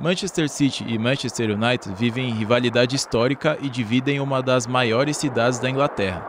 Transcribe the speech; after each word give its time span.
Manchester 0.00 0.48
City 0.48 0.82
e 0.88 0.98
Manchester 0.98 1.50
United 1.50 1.94
vivem 1.94 2.32
rivalidade 2.32 2.96
histórica 2.96 3.58
e 3.60 3.68
dividem 3.68 4.18
uma 4.18 4.42
das 4.42 4.66
maiores 4.66 5.18
cidades 5.18 5.58
da 5.58 5.68
Inglaterra. 5.68 6.26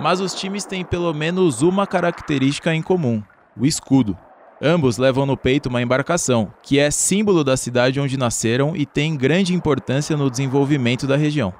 Mas 0.00 0.20
os 0.20 0.32
times 0.32 0.64
têm 0.64 0.84
pelo 0.84 1.12
menos 1.12 1.62
uma 1.62 1.84
característica 1.84 2.72
em 2.72 2.80
comum: 2.80 3.20
o 3.58 3.66
escudo. 3.66 4.16
Ambos 4.62 4.98
levam 4.98 5.26
no 5.26 5.36
peito 5.36 5.68
uma 5.68 5.82
embarcação, 5.82 6.54
que 6.62 6.78
é 6.78 6.92
símbolo 6.92 7.42
da 7.42 7.56
cidade 7.56 7.98
onde 7.98 8.16
nasceram 8.16 8.76
e 8.76 8.86
tem 8.86 9.16
grande 9.16 9.52
importância 9.52 10.16
no 10.16 10.30
desenvolvimento 10.30 11.04
da 11.04 11.16
região. 11.16 11.52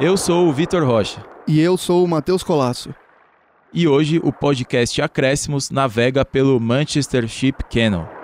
Eu 0.00 0.16
sou 0.16 0.46
o 0.46 0.52
Vitor 0.52 0.84
Rocha. 0.84 1.20
E 1.48 1.60
eu 1.60 1.76
sou 1.76 2.04
o 2.04 2.08
Matheus 2.08 2.44
Colasso. 2.44 2.94
E 3.74 3.88
hoje 3.88 4.20
o 4.22 4.32
podcast 4.32 5.02
Acréscimos 5.02 5.68
navega 5.68 6.24
pelo 6.24 6.60
Manchester 6.60 7.26
Ship 7.26 7.56
Canal. 7.68 8.17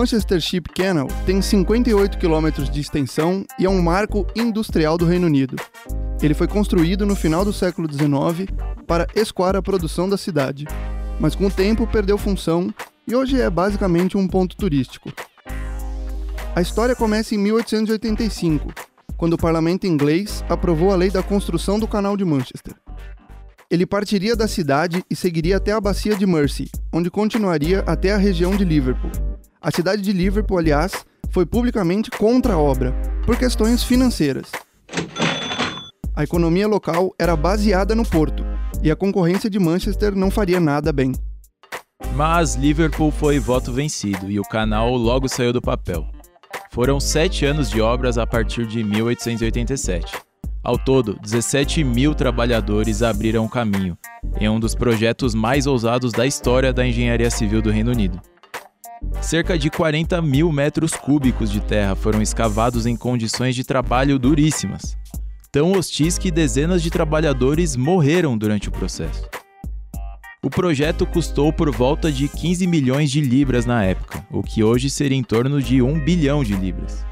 Manchester 0.00 0.40
Ship 0.40 0.62
Canal 0.74 1.08
tem 1.26 1.42
58 1.42 2.16
quilômetros 2.16 2.70
de 2.70 2.80
extensão 2.80 3.44
e 3.58 3.66
é 3.66 3.68
um 3.68 3.82
marco 3.82 4.26
industrial 4.34 4.96
do 4.96 5.04
Reino 5.04 5.26
Unido. 5.26 5.56
Ele 6.22 6.32
foi 6.32 6.48
construído 6.48 7.04
no 7.04 7.14
final 7.14 7.44
do 7.44 7.52
século 7.52 7.86
XIX 7.86 8.50
para 8.86 9.06
escoar 9.14 9.54
a 9.54 9.60
produção 9.60 10.08
da 10.08 10.16
cidade, 10.16 10.66
mas 11.20 11.34
com 11.34 11.48
o 11.48 11.50
tempo 11.50 11.86
perdeu 11.86 12.16
função 12.16 12.72
e 13.06 13.14
hoje 13.14 13.38
é 13.38 13.50
basicamente 13.50 14.16
um 14.16 14.26
ponto 14.26 14.56
turístico. 14.56 15.12
A 16.56 16.62
história 16.62 16.96
começa 16.96 17.34
em 17.34 17.38
1885, 17.38 18.72
quando 19.18 19.34
o 19.34 19.38
parlamento 19.38 19.86
inglês 19.86 20.42
aprovou 20.48 20.92
a 20.92 20.96
lei 20.96 21.10
da 21.10 21.22
construção 21.22 21.78
do 21.78 21.86
Canal 21.86 22.16
de 22.16 22.24
Manchester. 22.24 22.74
Ele 23.70 23.84
partiria 23.84 24.34
da 24.34 24.48
cidade 24.48 25.04
e 25.10 25.14
seguiria 25.14 25.58
até 25.58 25.72
a 25.72 25.80
bacia 25.80 26.16
de 26.16 26.24
Mersey, 26.24 26.70
onde 26.90 27.10
continuaria 27.10 27.80
até 27.80 28.14
a 28.14 28.16
região 28.16 28.56
de 28.56 28.64
Liverpool. 28.64 29.29
A 29.62 29.70
cidade 29.70 30.00
de 30.00 30.10
Liverpool, 30.10 30.56
aliás, 30.56 31.04
foi 31.30 31.44
publicamente 31.44 32.10
contra 32.10 32.54
a 32.54 32.58
obra, 32.58 32.94
por 33.26 33.36
questões 33.36 33.84
financeiras. 33.84 34.50
A 36.16 36.24
economia 36.24 36.66
local 36.66 37.14
era 37.18 37.36
baseada 37.36 37.94
no 37.94 38.06
porto, 38.06 38.42
e 38.82 38.90
a 38.90 38.96
concorrência 38.96 39.50
de 39.50 39.58
Manchester 39.58 40.16
não 40.16 40.30
faria 40.30 40.58
nada 40.58 40.94
bem. 40.94 41.12
Mas 42.14 42.54
Liverpool 42.54 43.10
foi 43.10 43.38
voto 43.38 43.70
vencido 43.70 44.30
e 44.30 44.40
o 44.40 44.44
canal 44.44 44.96
logo 44.96 45.28
saiu 45.28 45.52
do 45.52 45.60
papel. 45.60 46.06
Foram 46.72 46.98
sete 46.98 47.44
anos 47.44 47.68
de 47.68 47.82
obras 47.82 48.16
a 48.16 48.26
partir 48.26 48.66
de 48.66 48.82
1887. 48.82 50.16
Ao 50.64 50.78
todo, 50.78 51.18
17 51.20 51.84
mil 51.84 52.14
trabalhadores 52.14 53.02
abriram 53.02 53.46
caminho 53.46 53.96
em 54.38 54.48
um 54.48 54.58
dos 54.58 54.74
projetos 54.74 55.34
mais 55.34 55.66
ousados 55.66 56.12
da 56.12 56.26
história 56.26 56.72
da 56.72 56.86
engenharia 56.86 57.30
civil 57.30 57.60
do 57.60 57.70
Reino 57.70 57.90
Unido. 57.90 58.20
Cerca 59.20 59.58
de 59.58 59.70
40 59.70 60.20
mil 60.22 60.50
metros 60.52 60.92
cúbicos 60.92 61.50
de 61.50 61.60
terra 61.60 61.94
foram 61.94 62.20
escavados 62.22 62.86
em 62.86 62.96
condições 62.96 63.54
de 63.54 63.64
trabalho 63.64 64.18
duríssimas, 64.18 64.96
tão 65.52 65.72
hostis 65.72 66.18
que 66.18 66.30
dezenas 66.30 66.82
de 66.82 66.90
trabalhadores 66.90 67.76
morreram 67.76 68.36
durante 68.36 68.68
o 68.68 68.72
processo. 68.72 69.28
O 70.42 70.48
projeto 70.48 71.04
custou 71.04 71.52
por 71.52 71.70
volta 71.70 72.10
de 72.10 72.26
15 72.26 72.66
milhões 72.66 73.10
de 73.10 73.20
libras 73.20 73.66
na 73.66 73.84
época, 73.84 74.24
o 74.30 74.42
que 74.42 74.64
hoje 74.64 74.88
seria 74.88 75.18
em 75.18 75.22
torno 75.22 75.60
de 75.60 75.82
1 75.82 76.02
bilhão 76.02 76.42
de 76.42 76.54
libras. 76.54 77.04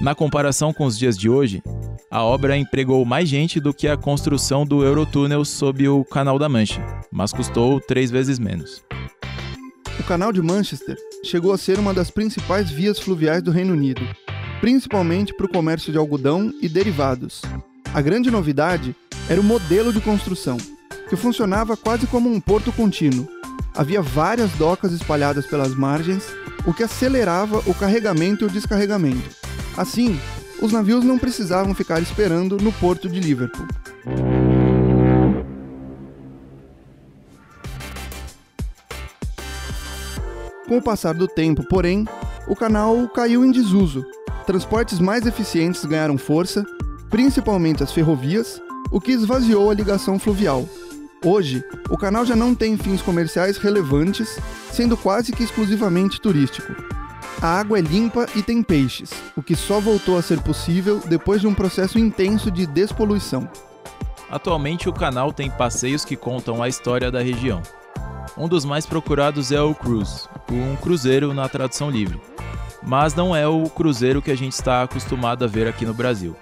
Na 0.00 0.14
comparação 0.14 0.72
com 0.72 0.84
os 0.84 0.98
dias 0.98 1.16
de 1.16 1.28
hoje, 1.28 1.62
a 2.10 2.22
obra 2.22 2.56
empregou 2.56 3.04
mais 3.04 3.28
gente 3.28 3.60
do 3.60 3.74
que 3.74 3.86
a 3.86 3.96
construção 3.96 4.64
do 4.64 4.82
Eurotúnel 4.82 5.44
sob 5.44 5.86
o 5.88 6.04
Canal 6.04 6.38
da 6.38 6.48
Mancha, 6.48 6.82
mas 7.12 7.32
custou 7.32 7.80
três 7.80 8.10
vezes 8.10 8.38
menos. 8.38 8.82
O 10.00 10.02
Canal 10.04 10.32
de 10.32 10.40
Manchester 10.40 10.96
chegou 11.22 11.52
a 11.52 11.58
ser 11.58 11.78
uma 11.78 11.92
das 11.92 12.10
principais 12.10 12.70
vias 12.70 12.98
fluviais 12.98 13.42
do 13.42 13.50
Reino 13.50 13.74
Unido, 13.74 14.00
principalmente 14.60 15.34
para 15.34 15.46
o 15.46 15.50
comércio 15.50 15.92
de 15.92 15.98
algodão 15.98 16.52
e 16.62 16.68
derivados. 16.68 17.42
A 17.92 18.00
grande 18.00 18.30
novidade 18.30 18.96
era 19.28 19.40
o 19.40 19.44
modelo 19.44 19.92
de 19.92 20.00
construção, 20.00 20.56
que 21.10 21.16
funcionava 21.16 21.76
quase 21.76 22.06
como 22.06 22.30
um 22.30 22.40
porto 22.40 22.72
contínuo. 22.72 23.28
Havia 23.74 24.00
várias 24.00 24.50
docas 24.52 24.92
espalhadas 24.92 25.46
pelas 25.46 25.74
margens, 25.74 26.24
o 26.66 26.72
que 26.72 26.82
acelerava 26.82 27.58
o 27.66 27.74
carregamento 27.74 28.44
e 28.44 28.46
o 28.46 28.50
descarregamento. 28.50 29.36
Assim, 29.76 30.18
os 30.60 30.72
navios 30.72 31.04
não 31.04 31.18
precisavam 31.18 31.74
ficar 31.74 32.00
esperando 32.00 32.56
no 32.56 32.72
porto 32.72 33.08
de 33.08 33.20
Liverpool. 33.20 33.66
Com 40.66 40.76
o 40.76 40.82
passar 40.82 41.14
do 41.14 41.26
tempo, 41.26 41.64
porém, 41.68 42.06
o 42.46 42.54
canal 42.54 43.08
caiu 43.08 43.44
em 43.44 43.50
desuso. 43.50 44.04
Transportes 44.46 44.98
mais 44.98 45.26
eficientes 45.26 45.84
ganharam 45.84 46.18
força, 46.18 46.64
principalmente 47.08 47.82
as 47.82 47.92
ferrovias, 47.92 48.60
o 48.90 49.00
que 49.00 49.12
esvaziou 49.12 49.70
a 49.70 49.74
ligação 49.74 50.18
fluvial. 50.18 50.68
Hoje, 51.24 51.64
o 51.90 51.96
canal 51.96 52.24
já 52.24 52.36
não 52.36 52.54
tem 52.54 52.76
fins 52.76 53.02
comerciais 53.02 53.56
relevantes, 53.56 54.38
sendo 54.70 54.96
quase 54.96 55.32
que 55.32 55.42
exclusivamente 55.42 56.20
turístico. 56.20 56.72
A 57.40 57.60
água 57.60 57.78
é 57.78 57.80
limpa 57.80 58.26
e 58.34 58.42
tem 58.42 58.64
peixes, 58.64 59.12
o 59.36 59.42
que 59.42 59.54
só 59.54 59.78
voltou 59.78 60.18
a 60.18 60.22
ser 60.22 60.40
possível 60.40 61.00
depois 61.06 61.40
de 61.40 61.46
um 61.46 61.54
processo 61.54 61.96
intenso 61.96 62.50
de 62.50 62.66
despoluição. 62.66 63.48
Atualmente, 64.28 64.88
o 64.88 64.92
canal 64.92 65.32
tem 65.32 65.48
passeios 65.48 66.04
que 66.04 66.16
contam 66.16 66.60
a 66.60 66.68
história 66.68 67.12
da 67.12 67.22
região. 67.22 67.62
Um 68.36 68.48
dos 68.48 68.64
mais 68.64 68.86
procurados 68.86 69.52
é 69.52 69.60
o 69.60 69.72
cruise, 69.72 70.28
um 70.50 70.74
cruzeiro 70.76 71.32
na 71.32 71.48
tradução 71.48 71.88
livre. 71.88 72.20
Mas 72.82 73.14
não 73.14 73.34
é 73.34 73.46
o 73.46 73.70
cruzeiro 73.70 74.20
que 74.20 74.32
a 74.32 74.36
gente 74.36 74.54
está 74.54 74.82
acostumado 74.82 75.44
a 75.44 75.48
ver 75.48 75.68
aqui 75.68 75.86
no 75.86 75.94
Brasil. 75.94 76.36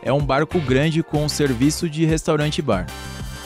É 0.00 0.12
um 0.12 0.24
barco 0.24 0.60
grande 0.60 1.02
com 1.02 1.28
serviço 1.28 1.90
de 1.90 2.04
restaurante-bar. 2.04 2.86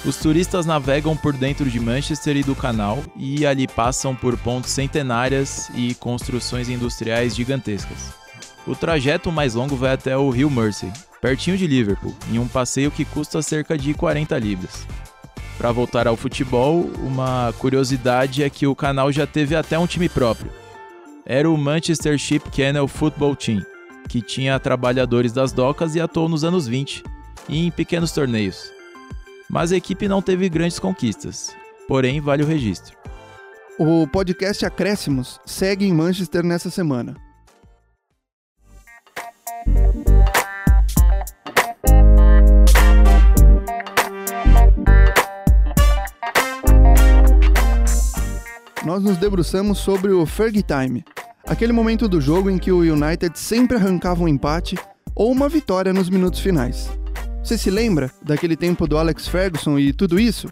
Os 0.02 0.16
turistas 0.16 0.64
navegam 0.64 1.14
por 1.14 1.34
dentro 1.34 1.68
de 1.68 1.78
Manchester 1.78 2.34
e 2.38 2.42
do 2.42 2.54
canal 2.54 3.04
e 3.14 3.44
ali 3.44 3.68
passam 3.68 4.16
por 4.16 4.36
pontes 4.38 4.70
centenárias 4.70 5.70
e 5.74 5.94
construções 5.94 6.70
industriais 6.70 7.36
gigantescas. 7.36 8.14
O 8.66 8.74
trajeto 8.74 9.30
mais 9.30 9.54
longo 9.54 9.76
vai 9.76 9.92
até 9.92 10.16
o 10.16 10.30
rio 10.30 10.50
Mersey, 10.50 10.90
pertinho 11.20 11.58
de 11.58 11.66
Liverpool, 11.66 12.14
em 12.32 12.38
um 12.38 12.48
passeio 12.48 12.90
que 12.90 13.04
custa 13.04 13.42
cerca 13.42 13.76
de 13.76 13.92
40 13.92 14.38
libras. 14.38 14.86
Para 15.58 15.70
voltar 15.70 16.06
ao 16.06 16.16
futebol, 16.16 16.90
uma 17.02 17.52
curiosidade 17.58 18.42
é 18.42 18.48
que 18.48 18.66
o 18.66 18.74
canal 18.74 19.12
já 19.12 19.26
teve 19.26 19.54
até 19.54 19.78
um 19.78 19.86
time 19.86 20.08
próprio. 20.08 20.50
Era 21.26 21.50
o 21.50 21.58
Manchester 21.58 22.16
Ship 22.16 22.40
Canal 22.50 22.88
Football 22.88 23.36
Team, 23.36 23.62
que 24.08 24.22
tinha 24.22 24.58
trabalhadores 24.58 25.30
das 25.30 25.52
docas 25.52 25.94
e 25.94 26.00
atuou 26.00 26.26
nos 26.26 26.42
anos 26.42 26.66
20, 26.66 27.04
e 27.50 27.66
em 27.66 27.70
pequenos 27.70 28.12
torneios 28.12 28.79
mas 29.50 29.72
a 29.72 29.76
equipe 29.76 30.06
não 30.06 30.22
teve 30.22 30.48
grandes 30.48 30.78
conquistas. 30.78 31.54
Porém, 31.88 32.20
vale 32.20 32.44
o 32.44 32.46
registro. 32.46 32.96
O 33.76 34.06
podcast 34.06 34.64
Acréscimos 34.64 35.40
segue 35.44 35.84
em 35.84 35.92
Manchester 35.92 36.44
nessa 36.44 36.70
semana. 36.70 37.16
Nós 48.84 49.02
nos 49.02 49.16
debruçamos 49.18 49.78
sobre 49.78 50.10
o 50.10 50.24
Fergie 50.24 50.62
Time, 50.62 51.04
aquele 51.46 51.72
momento 51.72 52.08
do 52.08 52.20
jogo 52.20 52.50
em 52.50 52.58
que 52.58 52.72
o 52.72 52.80
United 52.80 53.38
sempre 53.38 53.76
arrancava 53.76 54.22
um 54.22 54.28
empate 54.28 54.76
ou 55.14 55.30
uma 55.30 55.48
vitória 55.48 55.92
nos 55.92 56.08
minutos 56.08 56.40
finais. 56.40 56.90
Você 57.42 57.56
se 57.56 57.70
lembra 57.70 58.10
daquele 58.22 58.56
tempo 58.56 58.86
do 58.86 58.98
Alex 58.98 59.26
Ferguson 59.26 59.78
e 59.78 59.92
tudo 59.92 60.20
isso? 60.20 60.48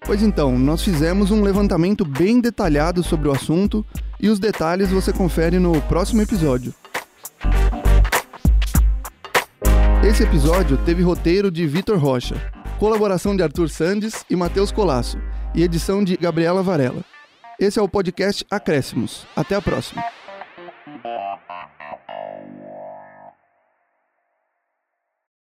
Pois 0.00 0.22
então, 0.22 0.58
nós 0.58 0.82
fizemos 0.82 1.30
um 1.30 1.42
levantamento 1.42 2.04
bem 2.04 2.40
detalhado 2.40 3.02
sobre 3.02 3.28
o 3.28 3.32
assunto 3.32 3.84
e 4.20 4.28
os 4.28 4.38
detalhes 4.38 4.90
você 4.90 5.12
confere 5.12 5.58
no 5.58 5.80
próximo 5.82 6.22
episódio. 6.22 6.72
Esse 10.08 10.22
episódio 10.22 10.78
teve 10.78 11.02
roteiro 11.02 11.50
de 11.50 11.66
Vitor 11.66 11.98
Rocha, 11.98 12.36
colaboração 12.78 13.36
de 13.36 13.42
Arthur 13.42 13.68
Sandes 13.68 14.24
e 14.30 14.36
Matheus 14.36 14.72
Colasso 14.72 15.18
e 15.54 15.62
edição 15.62 16.02
de 16.02 16.16
Gabriela 16.16 16.62
Varela. 16.62 17.04
Esse 17.60 17.78
é 17.78 17.82
o 17.82 17.88
podcast 17.88 18.46
Acréscimos. 18.50 19.26
Até 19.36 19.56
a 19.56 19.60
próxima. 19.60 20.02